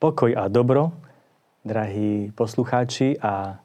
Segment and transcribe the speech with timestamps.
[0.00, 0.96] Pokoj a dobro,
[1.60, 3.60] drahí poslucháči a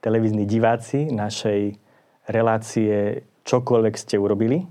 [0.00, 1.76] televízni diváci našej
[2.32, 4.64] relácie Čokoľvek ste urobili.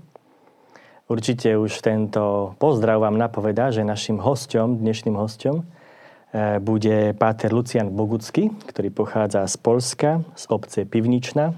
[1.06, 7.94] Určite už tento pozdrav vám napovedá, že našim hostom, dnešným hostom, e, bude páter Lucian
[7.94, 11.54] Bogucky, ktorý pochádza z Polska, z obce Pivnična,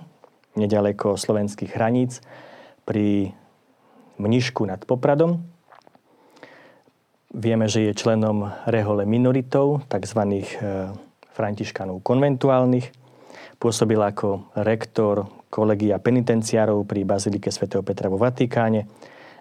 [0.60, 2.20] nedaleko slovenských hraníc,
[2.84, 3.32] pri
[4.20, 5.51] Mnišku nad Popradom.
[7.32, 10.20] Vieme, že je členom rehole minoritov, tzv.
[10.20, 10.44] E,
[11.32, 12.92] františkanov konventuálnych.
[13.56, 18.84] Pôsobil ako rektor kolegia penitenciárov pri Bazilike svätého Petra vo Vatikáne.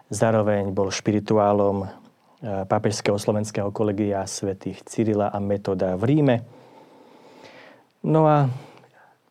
[0.07, 1.87] Zároveň bol špirituálom e,
[2.63, 6.35] pápežského slovenského kolegia svätých Cyrila a Metoda v Ríme.
[8.07, 8.47] No a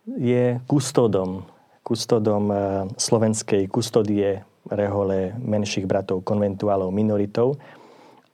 [0.04, 1.48] je kustodom,
[1.80, 2.56] kustodom e,
[3.00, 7.56] slovenskej kustodie rehole menších bratov konventuálov minoritov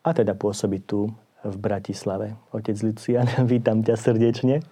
[0.06, 1.10] a teda pôsobí tu
[1.42, 2.38] v Bratislave.
[2.54, 4.62] Otec Lucian, vítam ťa srdečne.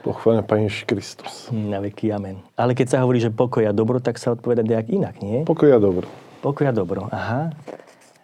[0.00, 1.52] Pochváľa Ježiš Kristus.
[1.52, 2.40] Na veky amen.
[2.56, 5.44] Ale keď sa hovorí, že pokoj a dobro, tak sa odpoveda nejak inak, nie?
[5.44, 6.08] Pokoj a dobro.
[6.40, 7.52] Pokoj a dobro, aha.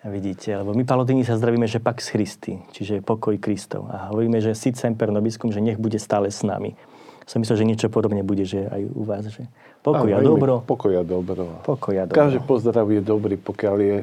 [0.07, 3.93] Vidíte, lebo my palotíni sa zdravíme, že Pax Christi, čiže pokoj Kristov.
[3.93, 6.79] A hovoríme, že sit semper nobiscum, že nech bude stále s nami.
[7.27, 9.51] Som myslel, že niečo podobne bude, že aj u vás, že
[9.83, 10.63] pokoj a, a dobro.
[10.63, 11.59] Pokoj a dobro.
[11.67, 12.17] Pokoj a dobro.
[12.17, 13.97] Každý pozdrav je dobrý, pokiaľ je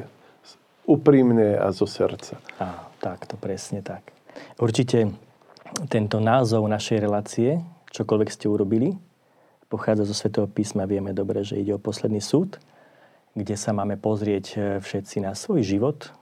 [0.84, 2.40] úprimne a zo srdca.
[2.60, 4.12] Á, tak, to presne tak.
[4.60, 5.12] Určite
[5.88, 8.94] tento názov našej relácie, čokoľvek ste urobili,
[9.66, 10.86] pochádza zo Svetého písma.
[10.86, 12.62] Vieme dobre, že ide o posledný súd,
[13.34, 16.14] kde sa máme pozrieť e, všetci na svoj život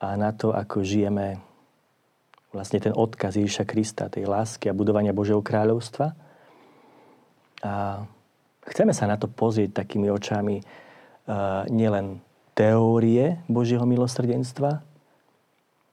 [0.00, 1.36] a na to, ako žijeme
[2.54, 6.14] vlastne ten odkaz Ježiša Krista, tej lásky a budovania Božieho kráľovstva.
[7.66, 8.04] A
[8.70, 12.22] chceme sa na to pozrieť takými očami uh, nielen
[12.54, 14.80] teórie Božieho milosrdenstva,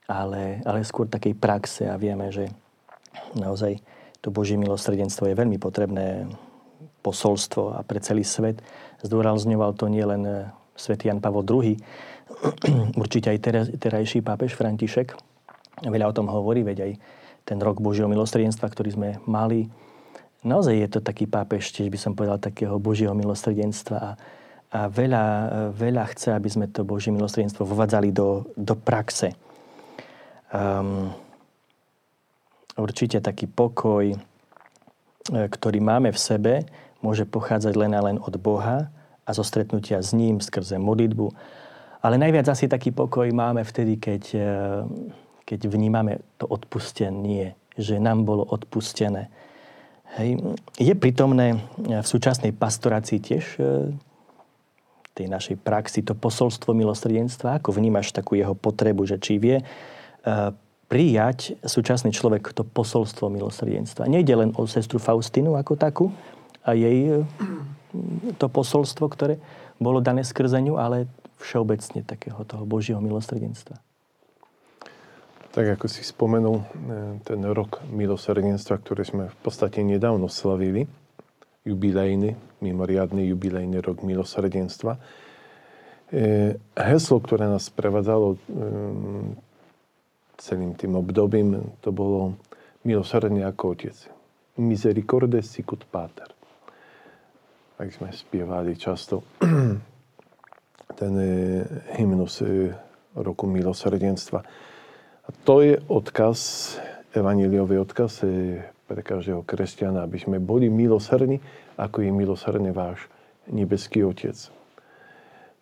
[0.05, 2.47] ale, ale skôr takej praxe a vieme, že
[3.33, 3.81] naozaj
[4.21, 6.29] to Božie milosrdenstvo je veľmi potrebné
[7.01, 8.61] posolstvo a pre celý svet.
[9.01, 10.37] Zdôrazňoval to nielen eh,
[10.77, 11.73] svätý Jan Pavol II,
[13.01, 13.39] určite aj
[13.81, 15.17] terajší pápež František.
[15.81, 16.91] Veľa o tom hovorí, veď aj
[17.41, 19.65] ten rok Božieho milosrdenstva, ktorý sme mali.
[20.45, 24.11] Naozaj je to taký pápež, tiež by som povedal, takého Božieho milosrdenstva a,
[24.71, 25.25] a veľa,
[25.75, 29.35] veľa chce, aby sme to Božie milosrdenstvo vovádzali do, do praxe.
[30.51, 31.11] Um,
[32.79, 34.17] určite taký pokoj, e,
[35.27, 36.53] ktorý máme v sebe,
[37.03, 38.87] môže pochádzať len a len od Boha
[39.27, 41.27] a zo stretnutia s ním skrze modlitbu.
[42.01, 44.55] Ale najviac asi taký pokoj máme vtedy, keď, e,
[45.43, 49.27] keď vnímame to odpustenie, že nám bolo odpustené.
[50.19, 50.39] Hej.
[50.75, 53.95] Je prítomné v súčasnej pastorácii tiež e,
[55.15, 57.59] tej našej praxi, to posolstvo milosrdenstva?
[57.59, 60.55] Ako vnímaš takú jeho potrebu, že či vie uh,
[60.87, 64.07] prijať súčasný človek to posolstvo milosrdenstva?
[64.07, 66.05] Nejde len o sestru Faustinu ako takú
[66.63, 67.27] a jej uh,
[68.39, 69.35] to posolstvo, ktoré
[69.81, 71.09] bolo dané skrze ale
[71.41, 73.81] všeobecne takého toho Božieho milosrdenstva.
[75.51, 76.65] Tak ako si spomenul, e,
[77.27, 80.87] ten rok milosrdenstva, ktorý sme v podstate nedávno slavili,
[81.65, 84.97] jubilejný, mimoriadný jubilejný rok milosrdenstva.
[86.11, 88.37] E, heslo, ktoré nás prevádzalo e,
[90.41, 92.35] celým tým obdobím, to bolo
[92.81, 93.95] milosrdne ako otec.
[94.57, 96.33] Misericorde sicut pater.
[97.77, 99.21] Tak sme spievali často
[100.99, 101.61] ten e,
[102.01, 102.41] hymnus
[103.13, 104.39] roku milosrdenstva.
[105.21, 106.73] A to je odkaz,
[107.13, 108.25] evaníliový odkaz
[108.91, 111.39] pre každého kresťana, aby sme boli milosrdní,
[111.79, 113.07] ako je milosrdný váš
[113.47, 114.35] nebeský Otec.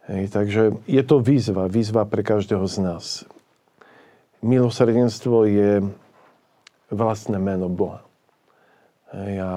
[0.10, 3.06] Hej, takže je to výzva, výzva pre každého z nás.
[4.42, 5.86] Milosrdenstvo je
[6.90, 8.02] vlastné meno Boha.
[9.14, 9.52] Hej, a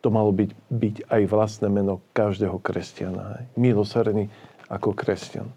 [0.00, 3.36] to malo byť, byť aj vlastné meno každého kresťana.
[3.36, 3.44] Hej.
[3.60, 4.32] Milosrdný
[4.72, 5.52] ako kresťan.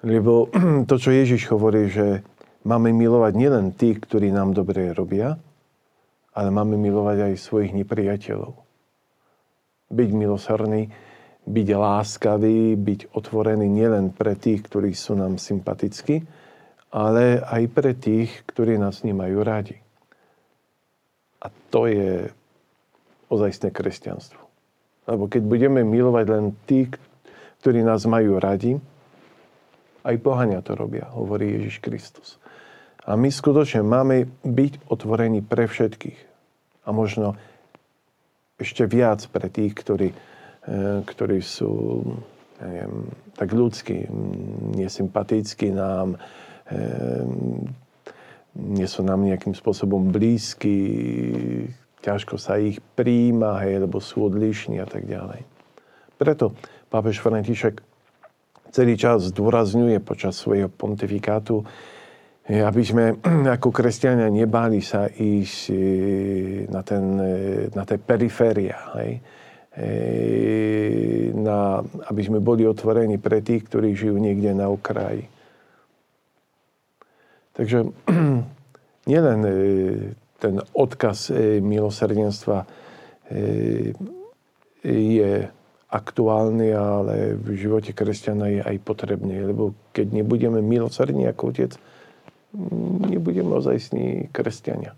[0.00, 0.48] Lebo
[0.88, 2.24] to, čo Ježiš hovorí, že
[2.64, 5.36] máme milovať nielen tých, ktorí nám dobre robia,
[6.36, 8.54] ale máme milovať aj svojich nepriateľov.
[9.90, 10.82] Byť milosrdný,
[11.50, 16.22] byť láskavý, byť otvorený nielen pre tých, ktorí sú nám sympatickí,
[16.94, 19.78] ale aj pre tých, ktorí nás nemajú radi.
[21.40, 22.28] A to je
[23.30, 24.42] ozajstné kresťanstvo.
[25.08, 26.94] Lebo keď budeme milovať len tých,
[27.62, 28.78] ktorí nás majú radi,
[30.00, 32.40] aj pohania to robia, hovorí Ježiš Kristus.
[33.04, 36.20] A my skutočne máme byť otvorení pre všetkých.
[36.84, 37.36] A možno
[38.60, 40.16] ešte viac pre tých, ktorí, e,
[41.04, 41.72] ktorí sú
[42.60, 44.04] neviem, tak ľudskí,
[44.76, 46.20] nesympatickí nám,
[48.54, 50.76] nie sú nám nejakým spôsobom blízky,
[52.04, 55.44] ťažko sa ich príjma, hej, lebo sú odlišní a tak ďalej.
[56.20, 56.52] Preto
[56.92, 57.80] pápež František
[58.70, 61.64] celý čas zdôrazňuje počas svojho pontifikátu,
[62.50, 63.14] aby sme
[63.56, 65.74] ako kresťania nebáli sa ísť e,
[66.66, 67.36] na, ten, e,
[67.70, 68.90] na tie periféria.
[68.98, 69.12] Hej?
[69.70, 69.86] E,
[71.38, 71.78] na,
[72.10, 75.30] aby sme boli otvorení pre tých, ktorí žijú niekde na okraji.
[77.54, 77.86] Takže
[79.10, 79.38] nielen
[80.40, 81.30] ten odkaz
[81.60, 82.64] milosrdenstva
[84.80, 85.32] je
[85.90, 89.44] aktuálny, ale v živote kresťana je aj potrebný.
[89.44, 91.76] Lebo keď nebudeme milosrdní ako otec,
[93.06, 94.96] nebudeme ozajstní kresťania.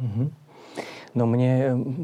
[0.00, 0.28] Mm-hmm.
[1.14, 1.52] No mne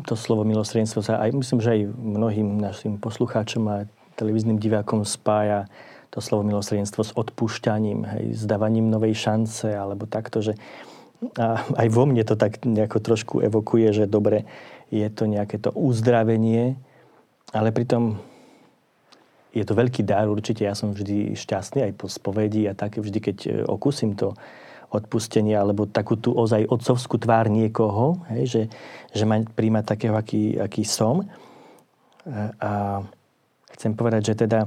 [0.06, 3.76] to slovo milosrdenstvo sa aj, myslím, že aj mnohým našim poslucháčom a
[4.14, 5.66] televíznym divákom spája
[6.10, 10.58] to slovo milosrdenstvo s odpúšťaním, hej, s dávaním novej šance, alebo takto, že
[11.36, 14.48] a aj vo mne to tak nejako trošku evokuje, že dobre,
[14.88, 16.80] je to nejaké to uzdravenie,
[17.52, 18.18] ale pritom
[19.52, 23.18] je to veľký dar, určite ja som vždy šťastný aj po spovedi a také vždy,
[23.18, 24.38] keď e, okúsim to
[24.90, 28.62] odpustenie alebo takú tú ozaj otcovskú tvár niekoho, hej, že,
[29.14, 31.22] že ma príjma takého, aký, aký som.
[32.26, 32.70] A, a
[33.78, 34.66] chcem povedať, že teda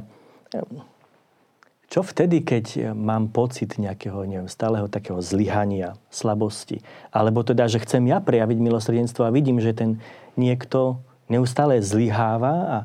[1.93, 6.81] čo vtedy, keď mám pocit nejakého neviem, stáleho takého zlyhania, slabosti,
[7.13, 10.01] alebo teda, že chcem ja prejaviť milosrdenstvo a vidím, že ten
[10.33, 12.77] niekto neustále zlyháva a,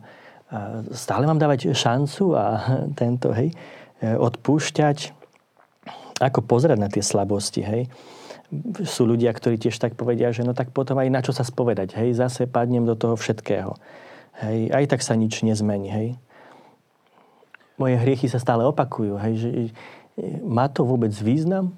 [0.52, 0.58] a
[0.92, 2.44] stále mám dávať šancu a
[3.00, 3.56] tento, hej,
[4.02, 5.17] odpúšťať,
[6.18, 7.82] ako pozerať na tie slabosti, hej.
[8.84, 11.94] Sú ľudia, ktorí tiež tak povedia, že no tak potom aj na čo sa spovedať,
[11.94, 13.78] hej, zase padnem do toho všetkého.
[14.38, 16.08] Hej, aj tak sa nič nezmení, hej.
[17.78, 19.50] Moje hriechy sa stále opakujú, hej, že
[20.42, 21.74] má to vôbec význam?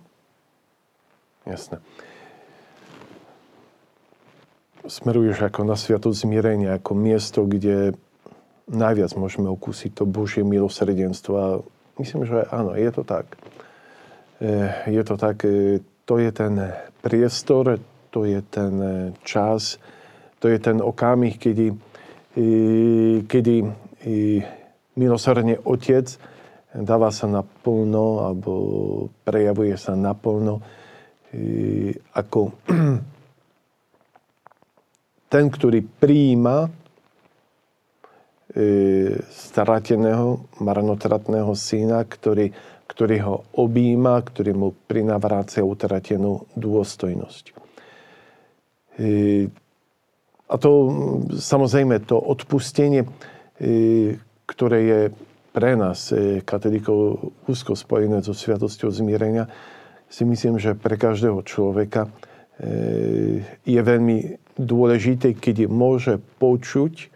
[1.44, 1.80] Jasné.
[4.80, 7.92] Smeruješ ako na sviatosť zmierenia, ako miesto, kde
[8.64, 11.32] najviac môžeme okúsiť to Božie milosrdenstvo.
[11.36, 11.46] A
[12.00, 13.36] myslím, že áno, je to tak.
[14.40, 16.56] Eh, je to tak, eh, to je ten
[17.04, 17.76] priestor,
[18.08, 19.76] to je ten eh, čas,
[20.40, 21.76] to je ten okamih, kedy,
[23.28, 23.54] kedy
[24.96, 26.08] milosrdne Otec
[26.72, 28.52] dáva sa naplno alebo
[29.20, 30.64] prejavuje sa naplno
[32.16, 32.40] ako
[35.36, 36.72] ten, ktorý prijíma
[39.30, 42.50] strateného, marnotratného syna, ktorý
[42.90, 47.44] ktorý ho objíma, ktorý mu prinavrácia utratenú dôstojnosť.
[48.98, 49.46] E,
[50.50, 50.70] a to
[51.30, 53.08] samozrejme to odpustenie, e,
[54.42, 55.00] ktoré je
[55.54, 59.46] pre nás, e, katolíkov, úzko spojené so sviatosťou zmierenia,
[60.10, 62.10] si myslím, že pre každého človeka
[63.64, 67.08] je veľmi dôležité, keď môže počuť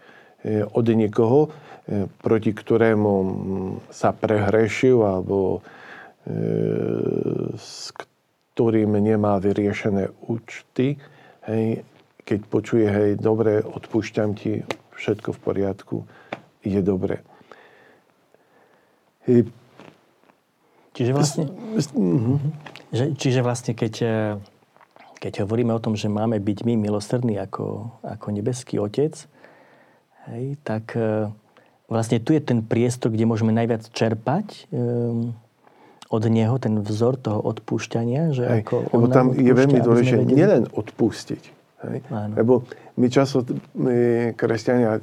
[0.45, 1.49] od niekoho,
[2.21, 3.13] proti ktorému
[3.93, 5.61] sa prehrešil alebo
[6.25, 6.39] e,
[7.57, 10.97] s ktorým nemá vyriešené účty,
[11.45, 11.83] hej,
[12.25, 14.65] keď počuje, hej, dobre, odpúšťam ti,
[14.97, 15.95] všetko v poriadku,
[16.65, 17.21] je dobre.
[20.95, 22.39] Čiže vlastne, uh-huh.
[22.95, 24.17] že, čiže vlastne keď, e,
[25.19, 29.27] keď hovoríme o tom, že máme byť my milosrdní ako, ako nebeský Otec,
[30.31, 31.29] hej, tak uh,
[31.89, 35.33] vlastne tu je ten priestor, kde môžeme najviac čerpať um,
[36.09, 38.33] od neho, ten vzor toho odpúšťania.
[38.33, 41.43] Že hej, ako lebo tam je veľmi dôležité nielen odpustiť.
[41.85, 41.97] Hej?
[42.09, 42.65] Lebo
[42.97, 43.45] my často,
[43.77, 45.01] my kresťania,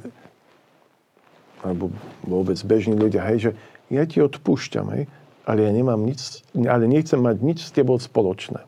[1.63, 1.91] alebo
[2.27, 3.51] vôbec bežní ľudia, hej, že
[3.91, 5.03] ja ti odpúšťam, hej,
[5.47, 8.63] ale ja nemám nič, ale nechcem mať nič s tebou spoločné.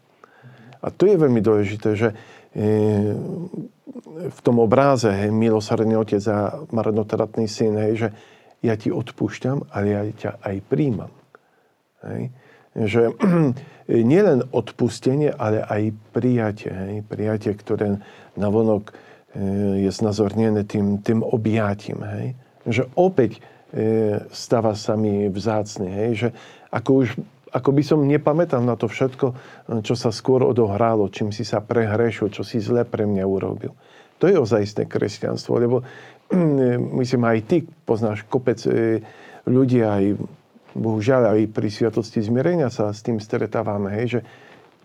[0.86, 2.14] A to je veľmi dôležité, že
[2.54, 2.66] e,
[4.30, 8.08] v tom obráze, hej, milosrdný otec a marnotratný syn, hej, že
[8.66, 11.14] ja ti odpúšťam, ale ja ťa aj príjmam.
[12.02, 12.34] Hej.
[12.76, 13.02] Že
[14.12, 16.74] nielen odpustenie, ale aj prijatie.
[16.74, 16.94] Hej.
[17.06, 18.02] Prijatie, ktoré
[18.34, 18.94] navonok e,
[19.86, 22.02] je znazornené tým, tým objatím.
[22.02, 22.28] Hej.
[22.66, 23.40] Že opäť e,
[24.34, 25.88] stáva sa mi vzácne.
[25.88, 26.12] Hej.
[26.18, 26.30] Že
[26.74, 27.10] ako už
[27.56, 29.28] ako by som nepamätal na to všetko,
[29.80, 33.72] čo sa skôr odohralo, čím si sa prehrešil, čo si zle pre mňa urobil.
[34.20, 35.80] To je ozajstné kresťanstvo, lebo
[37.00, 39.00] myslím aj ty poznáš kopec e,
[39.48, 40.20] ľudí aj
[40.76, 44.22] bohužiaľ aj pri sviatosti zmierenia sa s tým stretávame, hej, že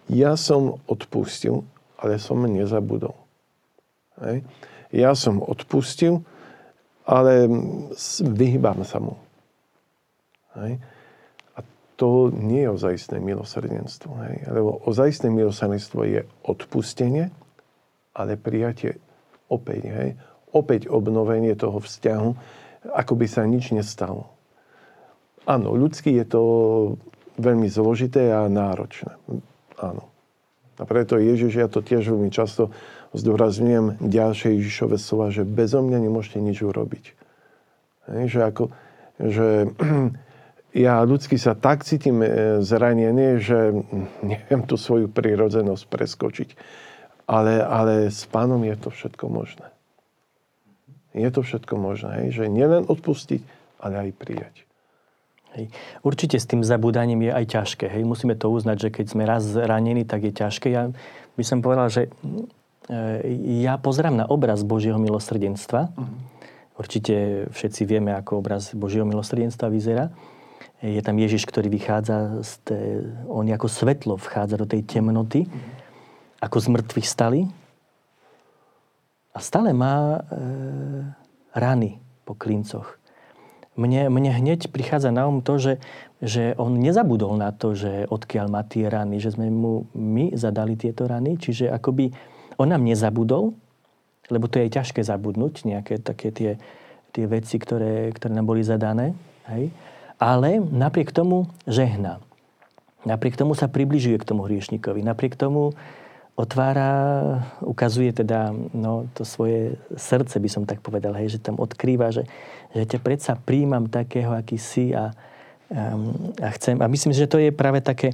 [0.07, 1.67] ja som odpustil,
[1.99, 3.19] ale som nezabudol.
[4.23, 4.47] Hej.
[4.95, 6.23] Ja som odpustil,
[7.03, 7.51] ale
[8.23, 9.19] vyhýbam sa mu.
[10.55, 10.79] Hej
[12.01, 14.17] to nie je ozajstné milosrdenstvo.
[14.25, 14.49] Hej?
[14.49, 17.29] Lebo ozajstné milosrdenstvo je odpustenie,
[18.17, 18.97] ale prijatie
[19.53, 19.83] opäť.
[19.85, 20.09] Hej?
[20.57, 22.31] Opäť obnovenie toho vzťahu,
[22.97, 24.33] ako by sa nič nestalo.
[25.45, 26.43] Áno, ľudský je to
[27.37, 29.13] veľmi zložité a náročné.
[29.77, 30.09] Áno.
[30.81, 32.73] A preto Ježiš, ja to tiež veľmi často
[33.13, 37.05] zdôrazňujem ďalšie Ježišové slova, že bezo mňa nemôžete nič urobiť.
[38.09, 38.65] Hej, že ako,
[39.21, 39.69] že
[40.71, 43.75] ja ľudsky sa tak cítim e, zranený, že
[44.23, 46.49] neviem tú svoju prírodzenosť preskočiť.
[47.31, 49.71] Ale, ale s pánom je to všetko možné.
[51.15, 52.27] Je to všetko možné.
[52.27, 52.43] Hej?
[52.43, 53.43] Že nielen odpustiť,
[53.83, 54.55] ale aj prijať.
[55.59, 55.75] Hej.
[56.07, 57.87] Určite s tým zabudaním je aj ťažké.
[57.91, 58.03] Hej.
[58.07, 60.71] Musíme to uznať, že keď sme raz zranení, tak je ťažké.
[60.71, 60.91] Ja
[61.35, 62.11] by som povedal, že e,
[63.63, 65.91] ja pozerám na obraz Božieho milosrdenstva.
[65.95, 66.11] Uh-huh.
[66.79, 70.15] Určite všetci vieme, ako obraz Božieho milosrdenstva vyzerá
[70.81, 72.79] je tam Ježiš, ktorý vychádza, z té,
[73.29, 75.45] on ako svetlo vchádza do tej temnoty,
[76.41, 77.41] ako z mŕtvych stali
[79.37, 80.21] a stále má e,
[81.53, 82.97] rany po klincoch.
[83.77, 85.75] Mne, mne hneď prichádza na um to, že,
[86.19, 90.75] že on nezabudol na to, že odkiaľ má tie rany, že sme mu my zadali
[90.75, 92.11] tieto rany, čiže akoby
[92.57, 93.53] on nám nezabudol,
[94.33, 96.51] lebo to je ťažké zabudnúť, nejaké také tie,
[97.13, 99.13] tie veci, ktoré, ktoré nám boli zadané.
[99.49, 99.73] Hej?
[100.21, 102.21] Ale napriek tomu žehná.
[103.09, 105.01] Napriek tomu sa približuje k tomu hriešnikovi.
[105.01, 105.73] Napriek tomu
[106.37, 106.93] otvára,
[107.65, 112.29] ukazuje teda no, to svoje srdce, by som tak povedal, hej, že tam odkrýva, že,
[112.77, 115.13] že ťa predsa príjmam takého, aký si a,
[115.73, 116.77] um, a chcem.
[116.81, 118.13] A myslím, že to je práve také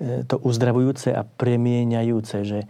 [0.00, 2.60] e, to uzdravujúce a premieňajúce, že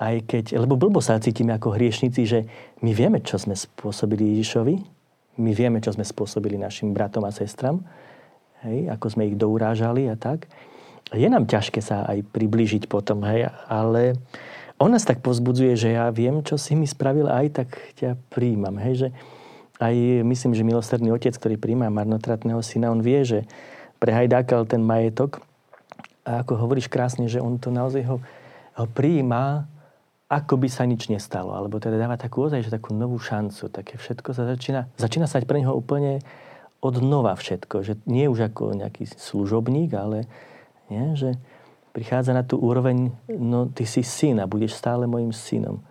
[0.00, 2.44] aj keď, lebo blbo sa cítime ako hriešnici, že
[2.80, 5.01] my vieme, čo sme spôsobili Ježišovi,
[5.36, 7.84] my vieme, čo sme spôsobili našim bratom a sestram,
[8.66, 10.48] hej, ako sme ich dourážali a tak.
[11.12, 14.16] Je nám ťažké sa aj priblížiť potom, hej, ale
[14.82, 18.80] on nás tak pozbudzuje, že ja viem, čo si mi spravil, aj tak ťa príjmam.
[18.82, 19.08] Hej, že
[19.78, 19.94] aj
[20.26, 23.46] myslím, že milosrdný otec, ktorý príjma marnotratného syna, on vie, že
[24.02, 25.42] prehajdákal ten majetok
[26.22, 28.16] a ako hovoríš krásne, že on to naozaj ho,
[28.78, 29.66] ho príjma
[30.32, 31.52] ako by sa nič nestalo.
[31.52, 33.68] Alebo teda dáva takú ozaj, že takú novú šancu.
[33.68, 36.24] Také všetko sa začína, začína sať pre neho úplne
[36.80, 37.84] od nova všetko.
[37.84, 40.24] Že nie už ako nejaký služobník, ale
[40.88, 41.36] nie, že
[41.92, 45.84] prichádza na tú úroveň, no ty si syn a budeš stále mojim synom.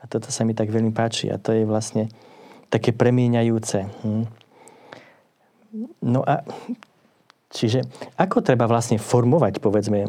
[0.00, 2.06] A toto sa mi tak veľmi páči a to je vlastne
[2.70, 3.78] také premieňajúce.
[4.06, 4.24] Hm.
[6.06, 6.46] No a
[7.50, 7.82] čiže
[8.14, 10.06] ako treba vlastne formovať, povedzme,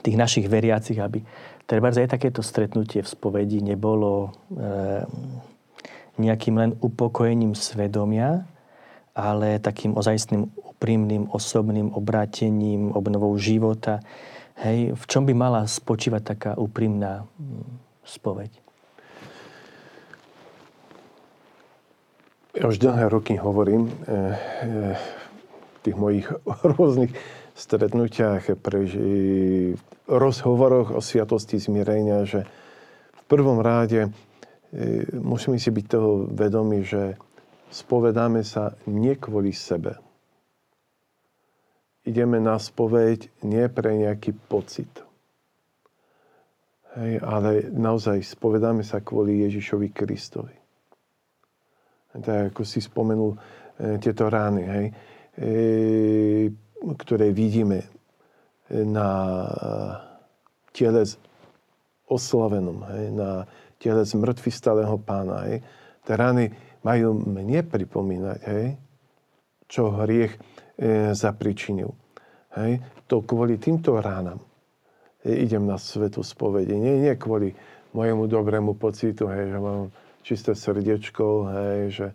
[0.00, 1.20] tých našich veriacich, aby
[1.70, 5.06] Treba aj takéto stretnutie v spovedi nebolo e,
[6.18, 8.42] nejakým len upokojením svedomia,
[9.14, 14.02] ale takým ozajstným úprimným osobným obrátením, obnovou života.
[14.58, 17.62] Hej, v čom by mala spočívať taká úprimná mm,
[18.02, 18.50] spoveď?
[22.58, 24.18] Ja už dlhé roky hovorím e, e,
[25.54, 26.26] v tých mojich
[26.74, 27.14] rôznych
[27.60, 28.88] stretnutiach, pri
[30.08, 32.48] rozhovoroch o sviatosti zmierenia, že
[33.12, 34.10] v prvom ráde e,
[35.20, 37.20] musíme si byť toho vedomi, že
[37.68, 40.00] spovedáme sa nie kvôli sebe.
[42.08, 44.90] Ideme na spoveď nie pre nejaký pocit.
[46.96, 50.56] Hej, ale naozaj spovedáme sa kvôli Ježišovi Kristovi.
[52.10, 53.38] Tak ako si spomenul e,
[54.02, 54.62] tieto rány.
[54.66, 54.86] Hej.
[55.38, 55.50] E,
[56.80, 57.84] ktoré vidíme
[58.70, 59.08] na
[60.70, 61.02] tele
[62.06, 63.30] oslavenom, hej, na
[63.76, 65.46] tele zmrtvý stáleho pána.
[65.50, 65.62] Hej.
[66.06, 66.44] Tie rany
[66.80, 68.66] majú mne pripomínať, hej,
[69.70, 71.90] čo hriech e, zapričinil.
[72.58, 72.82] Hej.
[73.06, 74.42] To kvôli týmto ránam
[75.22, 76.74] e, idem na svetu spovede.
[76.74, 77.54] Nie, nie kvôli
[77.94, 79.90] mojemu dobrému pocitu, hej, že mám
[80.22, 82.06] čisté srdiečko, hej, že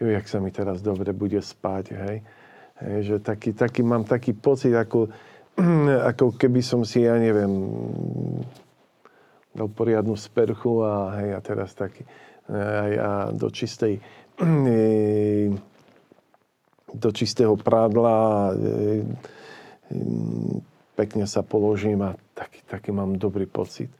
[0.00, 2.16] jo, jak sa mi teraz dobre bude spať, hej
[2.78, 5.10] Hej, že taký, taký, mám taký pocit, ako,
[6.14, 7.50] ako keby som si, ja neviem,
[9.50, 12.06] dal poriadnu sprchu a, hej, a teraz taký,
[12.48, 13.98] a, a do čistej
[16.94, 18.54] do čistého prádla
[20.96, 23.92] pekne sa položím a taký, taký mám dobrý pocit.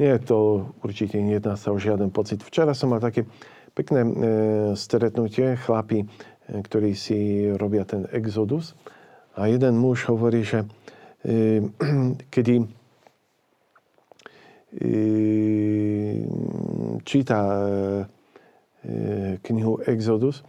[0.00, 0.38] Nie je to,
[0.80, 2.40] určite nejedná sa o žiaden pocit.
[2.40, 3.28] Včera som mal také
[3.76, 4.12] pekné e,
[4.72, 6.08] stretnutie, chlapi
[6.50, 8.74] ktorí si robia ten exodus.
[9.38, 10.66] A jeden muž hovorí, že
[11.22, 11.62] e,
[12.34, 12.66] kedy e,
[17.06, 17.68] číta e,
[19.42, 20.40] knihu Exodus,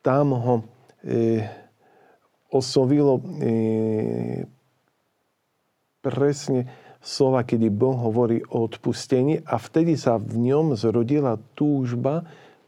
[0.00, 0.62] tam ho
[2.48, 3.20] oslovilo
[5.98, 6.60] presne
[7.04, 12.24] slova, kedy Boh hovorí o odpustení a vtedy sa v ňom zrodila túžba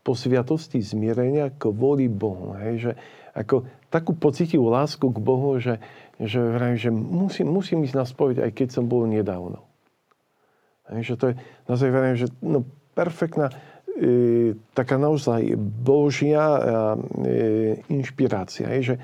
[0.07, 2.55] po sviatosti zmierenia kvôli Bohu.
[2.63, 2.93] Hej, že
[3.35, 5.83] ako takú pocitivú lásku k Bohu, že,
[6.23, 6.39] že,
[6.79, 9.67] že musím, musím ísť na spoveď, aj keď som bol nedávno.
[10.95, 11.35] Hej, že to je
[11.67, 12.63] naozaj vrajím, že no,
[12.95, 16.61] perfektná e, taká naozaj Božia e,
[17.91, 18.71] inšpirácia.
[18.71, 18.97] Hej, že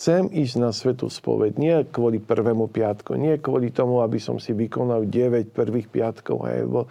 [0.00, 4.56] Chcem ísť na svetú spoveď, nie kvôli prvému piatku, nie kvôli tomu, aby som si
[4.56, 6.88] vykonal 9 prvých piatkov, hej, lebo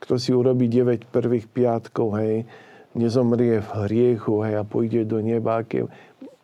[0.00, 2.48] kto si urobí 9 prvých piatkov, hej,
[2.96, 5.84] nezomrie v hriechu, hej, a pôjde do neba, aké,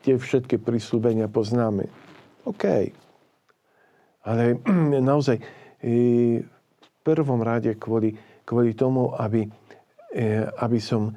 [0.05, 1.89] tie všetky prísľubenia poznáme.
[2.45, 2.65] OK.
[4.27, 4.59] Ale
[5.11, 5.45] naozaj e,
[6.43, 9.47] v prvom rade kvôli, kvôli tomu, aby,
[10.13, 11.15] e, aby som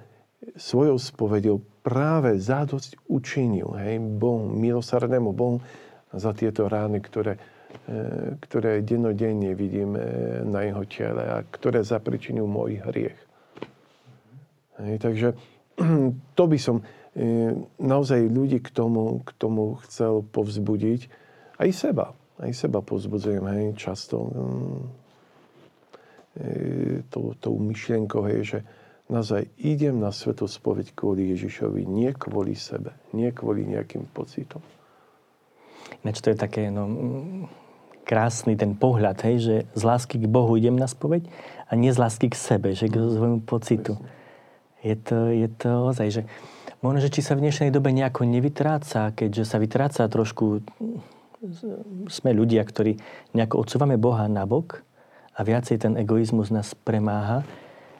[0.55, 5.61] svojou spovedou práve zádosť učinil hej, Bohu, milosrdnému Bohu
[6.13, 7.37] za tieto rány, ktoré,
[7.85, 9.97] e, ktoré dennodenne vidím
[10.45, 13.24] na jeho tele a ktoré zapričinil môj hriech.
[14.81, 15.27] Hej, takže
[16.37, 16.83] to by som e,
[17.79, 21.01] naozaj ľudí k tomu, k tomu chcel povzbudiť.
[21.59, 22.11] Aj seba.
[22.35, 24.83] Aj seba povzbudzujem hej, často mm,
[27.07, 28.59] tou, tou myšlienkou, hej, že,
[29.09, 34.61] naozaj idem na svetú spoveď kvôli Ježišovi, nie kvôli sebe, nie kvôli nejakým pocitom.
[36.01, 36.89] Ináč to je také no,
[38.05, 41.29] krásny ten pohľad, hej, že z lásky k Bohu idem na spoveď
[41.69, 44.01] a nie z lásky k sebe, že k svojmu pocitu.
[44.85, 46.21] Je to, je to ozaj, že
[46.85, 50.61] možno, že či sa v dnešnej dobe nejako nevytráca, keďže sa vytráca trošku,
[52.05, 53.01] sme ľudia, ktorí
[53.33, 54.85] nejako odsúvame Boha na bok
[55.33, 57.41] a viacej ten egoizmus nás premáha,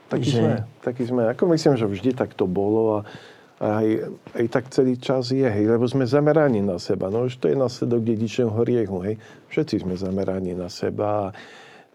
[0.06, 0.38] Taký že...
[0.38, 0.54] sme,
[0.86, 1.22] taký sme.
[1.34, 3.88] Ako myslím, že vždy tak to bolo a aj,
[4.36, 7.10] aj tak celý čas je, hej, lebo sme zameraní na seba.
[7.10, 9.16] No už to je následok dedičného hriechu, hej.
[9.50, 11.32] Všetci sme zameraní na seba.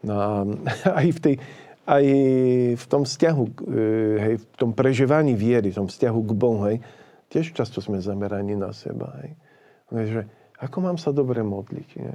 [0.02, 0.42] Na,
[1.00, 1.34] aj v tej,
[1.90, 2.04] aj
[2.78, 3.52] v tom vzťahu, e,
[4.22, 6.78] hej, v tom prežívaní viery, v tom vzťahu k Bohu, hej,
[7.34, 9.34] tiež často sme zameraní na seba, hej.
[9.90, 10.22] Že,
[10.62, 12.14] ako mám sa dobre modliť, nie?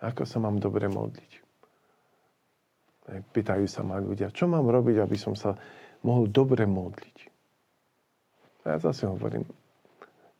[0.00, 1.32] Ako sa mám dobre modliť?
[3.08, 5.56] Pýtajú sa ma ľudia, čo mám robiť, aby som sa
[6.04, 7.18] mohol dobre modliť.
[8.64, 9.48] A ja zase hovorím,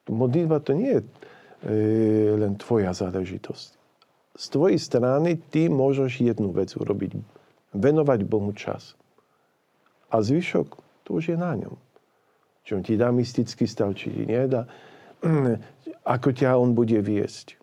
[0.08, 1.08] modlitba to nie je e,
[2.36, 3.70] len tvoja záležitosť.
[4.38, 7.18] Z tvojej strany ty môžeš jednu vec urobiť.
[7.78, 8.98] Venovať Bohu čas.
[10.10, 10.68] A zvyšok,
[11.06, 11.78] to už je na ňom.
[12.66, 14.66] Či on ti dá mystický stav, či ti nedá.
[16.18, 17.56] Ako ťa on bude viesť.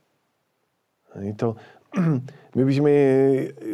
[1.38, 1.60] To,
[2.58, 2.94] my, by sme,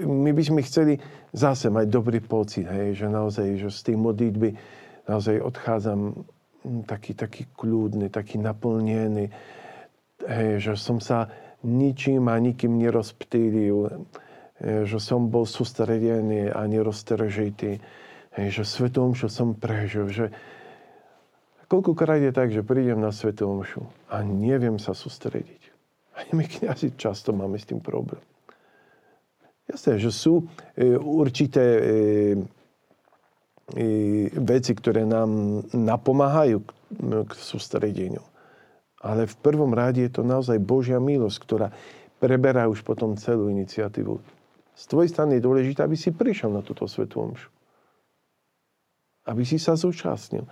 [0.06, 0.97] my by sme chceli
[1.32, 4.49] zase mať dobrý pocit, hej, že naozaj, že z tej modlitby
[5.08, 9.32] naozaj odchádzam hm, taký, taký kľudný, taký naplnený,
[10.27, 14.06] hej, že som sa ničím a nikým nerozptýlil,
[14.62, 17.82] že som bol sústredený a neroztržitý,
[18.38, 20.30] hej, že svetom, čo som prežil, že
[21.65, 23.65] koľkokrát je tak, že prídem na svetom
[24.12, 25.62] a neviem sa sústrediť.
[26.21, 28.21] Ani my kniazy často máme s tým problém.
[29.71, 30.43] Jasné, že sú
[30.76, 31.82] e, určité e,
[33.71, 33.86] e,
[34.36, 36.60] veci, ktoré nám napomáhajú
[37.24, 38.19] k sústredeniu.
[39.00, 41.67] Ale v prvom rade je to naozaj Božia milosť, ktorá
[42.19, 44.40] preberá už potom celú iniciatívu.
[44.75, 47.49] Z tvojej strany je dôležité, aby si prišiel na túto svetú omšu.
[49.27, 50.47] Aby si sa zúčastnil.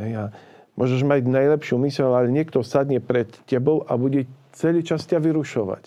[0.00, 0.24] Hej, a
[0.78, 4.24] môžeš mať najlepšiu mysel, ale niekto sadne pred tebou a bude
[4.56, 5.84] celý čas ťa vyrušovať.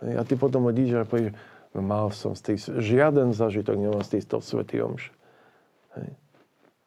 [0.00, 1.36] Hej, a ty potom odídeš a povieš,
[1.76, 5.12] mal som z tej, žiaden zážitok nemám z tejto svetý omš.
[6.00, 6.10] Hej.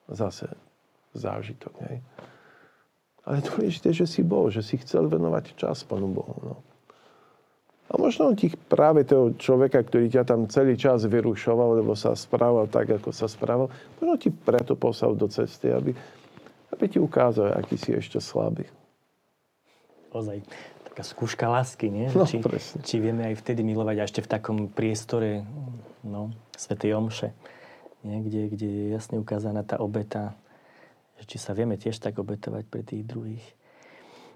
[0.09, 0.47] Zase
[1.13, 1.73] zážitok.
[1.87, 2.01] Hej.
[3.23, 6.35] Ale dôležité, že si bol, že si chcel venovať čas Pánu Bohu.
[6.43, 6.55] No.
[7.91, 12.71] A možno ti práve toho človeka, ktorý ťa tam celý čas vyrušoval, lebo sa správal
[12.71, 13.67] tak, ako sa správal,
[13.99, 15.91] možno ti preto poslal do cesty, aby,
[16.71, 18.65] aby ti ukázal, aký si ešte slabý.
[20.15, 20.41] Ozaj
[20.93, 22.05] taká skúška lásky, nie?
[22.13, 22.37] No, či,
[22.85, 25.41] či vieme aj vtedy milovať a ešte v takom priestore
[26.05, 27.33] no, Svetej Omše,
[28.05, 28.21] nie?
[28.21, 30.37] Kde, kde je jasne ukázaná tá obeta,
[31.17, 33.41] že či sa vieme tiež tak obetovať pre tých druhých.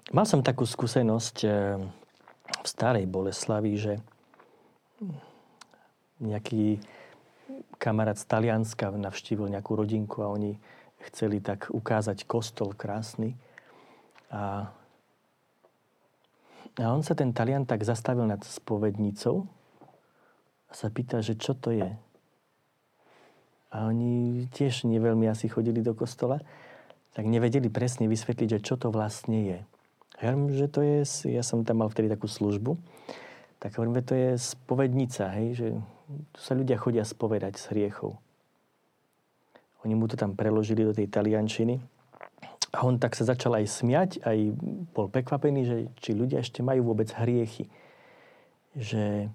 [0.09, 1.77] Mal som takú skúsenosť eh,
[2.47, 3.93] v starej Boleslavi, že
[6.19, 6.81] nejaký
[7.77, 10.57] kamarát z Talianska navštívil nejakú rodinku a oni
[11.11, 13.37] chceli tak ukázať kostol krásny.
[14.33, 14.73] A
[16.77, 19.49] a on sa ten Talian tak zastavil nad spovednicou
[20.69, 21.89] a sa pýta, že čo to je.
[23.73, 26.37] A oni tiež neveľmi asi chodili do kostola,
[27.17, 29.59] tak nevedeli presne vysvetliť, že čo to vlastne je.
[30.17, 32.79] Ja hovorím, že to je, ja som tam mal vtedy takú službu,
[33.61, 35.67] tak hovorím, že to je spovednica, hej, že
[36.33, 38.17] tu sa ľudia chodia spovedať z hriechov.
[39.85, 41.77] Oni mu to tam preložili do tej taliančiny.
[42.75, 44.37] A on tak sa začal aj smiať, aj
[44.91, 47.71] bol prekvapený, že či ľudia ešte majú vôbec hriechy.
[48.75, 49.31] Že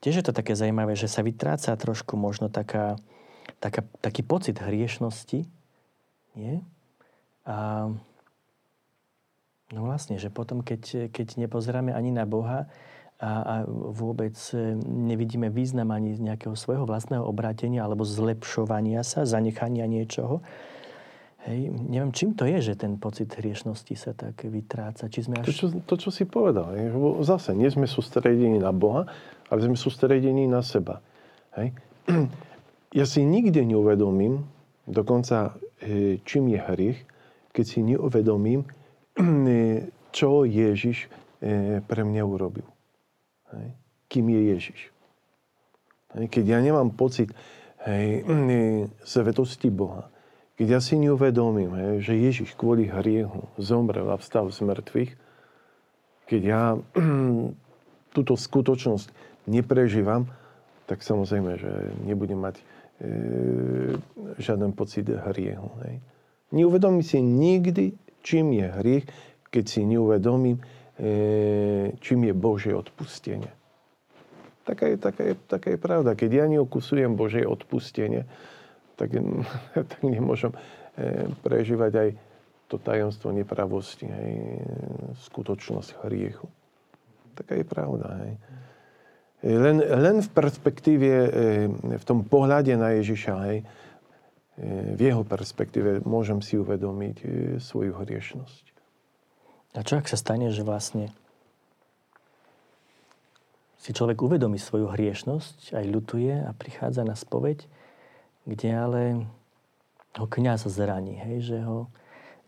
[0.00, 2.96] tiež je to také zaujímavé, že sa vytráca trošku možno taká,
[3.60, 5.44] taká, taký pocit hriešnosti.
[6.34, 6.64] Nie?
[7.44, 7.88] A
[9.74, 12.70] No vlastne, že potom, keď, keď nepozeráme ani na Boha
[13.18, 13.54] a, a
[13.90, 20.44] vôbec e, nevidíme význam ani z nejakého svojho vlastného obrátenia alebo zlepšovania sa, zanechania niečoho,
[21.46, 25.06] Hej, neviem, čím to je, že ten pocit hriešnosti sa tak vytráca?
[25.06, 25.46] Či sme až...
[25.46, 26.74] to, čo, to, čo si povedal.
[26.74, 26.90] Je,
[27.22, 29.06] zase, nie sme sústredení na Boha,
[29.46, 31.02] ale sme sústredení na seba.
[31.56, 31.74] Hej.
[32.94, 34.48] Ja si nikdy neuvedomím,
[34.88, 35.52] dokonca
[35.84, 36.98] e, čím je hriech,
[37.52, 38.64] keď si neuvedomím,
[40.16, 41.08] čo Ježiš
[41.40, 42.66] e, pre mňa urobil.
[43.52, 43.68] Hej.
[44.08, 44.80] Kým je Ježiš.
[46.16, 46.24] Hej.
[46.32, 47.32] Keď ja nemám pocit
[47.84, 50.08] hej, e, svetosti Boha,
[50.56, 55.12] keď ja si neuvedomím, hej, že Ježiš kvôli hriechu zomrel a vstal z mŕtvych,
[56.26, 56.62] keď ja
[58.16, 59.12] túto skutočnosť
[59.44, 60.24] neprežívam,
[60.88, 61.72] tak samozrejme, že
[62.06, 62.64] nebudem mať e,
[64.40, 65.68] žiaden pocit hriechu.
[65.84, 66.00] Hej.
[66.54, 69.06] Neuvedomím si nikdy čím je hriech,
[69.54, 73.54] keď si neuvedomím, e, čím je Božie odpustenie.
[74.66, 76.18] Taká je, taká, je, taká je pravda.
[76.18, 78.26] Keď ja neokusujem Božie odpustenie,
[78.98, 79.14] tak,
[79.94, 82.08] tak nemôžem e, prežívať aj
[82.66, 84.58] to tajomstvo nepravosti, hej,
[85.30, 86.50] skutočnosť hriechu.
[87.38, 88.26] Taká je pravda.
[88.26, 88.32] Hej.
[89.46, 91.08] E, len, len v perspektíve,
[91.94, 93.62] v tom pohľade na Ježiša, hej,
[94.56, 97.26] v jeho perspektíve môžem si uvedomiť e,
[97.60, 98.64] svoju hriešnosť.
[99.76, 101.12] A čo ak sa stane, že vlastne
[103.76, 107.68] si človek uvedomí svoju hriešnosť, aj ľutuje a prichádza na spoveď,
[108.48, 109.02] kde ale
[110.16, 111.92] ho kniaz zraní, hej, že ho,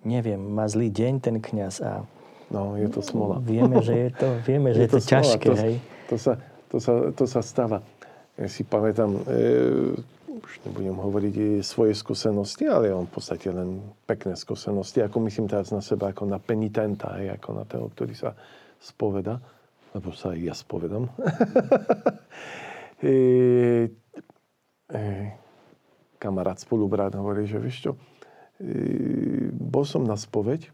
[0.01, 2.09] neviem, má zlý deň ten kniaz a
[2.49, 3.45] No, je to smola.
[3.45, 5.75] Vieme, že je to, vieme, že je, je to, to ťažké, to, hej.
[6.09, 6.33] To sa,
[6.73, 7.79] to, sa, to sa stáva.
[8.41, 10.01] Ja si pamätám, e,
[10.41, 15.75] už nebudem hovoriť svoje skúsenosti, ale on v podstate len pekné skúsenosti, ako myslím teraz
[15.75, 18.33] na seba, ako na penitenta, aj ako na toho, ktorý sa
[18.79, 19.43] spoveda,
[19.93, 21.11] lebo sa aj ja spovedam.
[23.03, 23.15] e,
[24.89, 25.03] e,
[26.17, 27.99] kamarát, spolubrat hovorí, že vieš čo, e,
[29.51, 30.71] bol som na spoveď,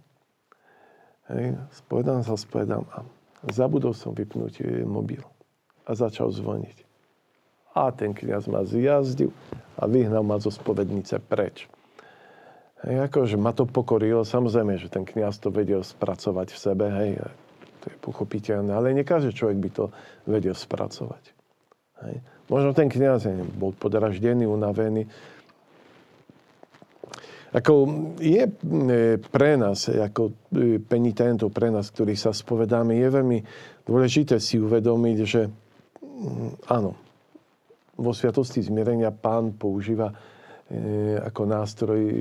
[1.32, 3.04] hej, spovedám sa, spovedám a
[3.52, 5.24] zabudol som vypnúť e, mobil
[5.84, 6.83] a začal zvoniť.
[7.74, 9.34] A ten kniaz ma zjazdil
[9.74, 11.66] a vyhnal ma zo spovednice preč.
[12.86, 14.22] Hej, akože ma to pokorilo.
[14.22, 17.10] Samozrejme, že ten kniaz to vedel spracovať v sebe, hej,
[17.82, 19.84] to je pochopiteľné, ale nie každý človek by to
[20.28, 21.24] vedel spracovať.
[22.04, 22.16] Hej.
[22.52, 23.24] Možno ten kniaz
[23.56, 25.08] bol podraždený, unavený.
[27.54, 27.86] Ako
[28.18, 28.52] je e,
[29.22, 33.38] pre nás, ako e, penitentov, pre nás, ktorí sa spovedáme, je veľmi
[33.86, 36.98] dôležité si uvedomiť, že mm, áno,
[37.94, 40.14] vo Sviatosti zmierenia pán používa e,
[41.22, 42.14] ako nástroj e,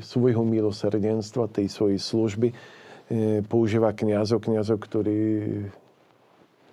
[0.00, 2.48] svojho milosrdenstva, tej svojej služby.
[2.48, 2.54] E,
[3.44, 5.18] používa kniazov, kniazov, ktorí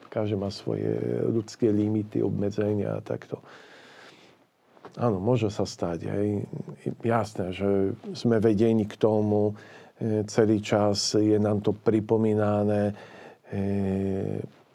[0.08, 0.88] každý má svoje
[1.28, 3.44] ľudské limity, obmedzenia a takto.
[4.96, 6.08] Áno, môže sa stať.
[6.08, 6.48] Hej.
[7.04, 9.52] Jasné, že sme vedení k tomu,
[10.24, 12.96] celý čas je nám to pripomínané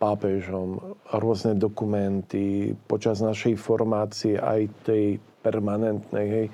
[0.01, 6.47] pápežom rôzne dokumenty počas našej formácie, aj tej permanentnej, hej,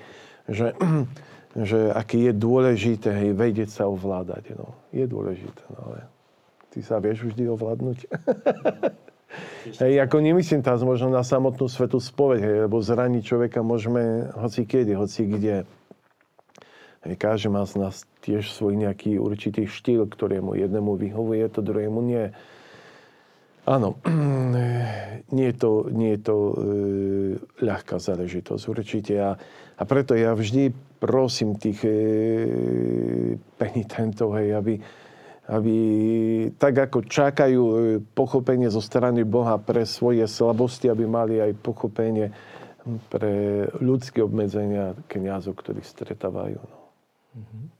[0.50, 0.68] že,
[1.70, 4.58] že aký je dôležité hej, vedieť sa ovládať.
[4.58, 4.74] No.
[4.90, 6.10] Je dôležité, no ale
[6.74, 7.98] ty sa vieš vždy ovládnuť.
[9.86, 14.66] hej, ako nemyslím teraz možno na samotnú svetú spoveď, hej, lebo zraniť človeka môžeme hoci
[14.66, 15.56] kedy, hoci kde.
[17.06, 22.02] Hej, každý má z nás tiež svoj nejaký určitý štýl, ktorému jednému vyhovuje, to druhému
[22.02, 22.34] nie.
[23.66, 23.98] Áno,
[25.36, 26.54] nie je to, nie je to e,
[27.66, 29.14] ľahká záležitosť určite.
[29.18, 29.34] A,
[29.74, 30.70] a preto ja vždy
[31.02, 31.94] prosím tých e,
[33.58, 34.74] penitentov, hej, aby,
[35.50, 35.76] aby
[36.54, 37.76] tak ako čakajú e,
[38.14, 42.30] pochopenie zo strany Boha pre svoje slabosti, aby mali aj pochopenie
[43.10, 46.62] pre ľudské obmedzenia kniazov, ktorých stretávajú.
[46.62, 46.78] No.
[47.34, 47.75] Mm-hmm.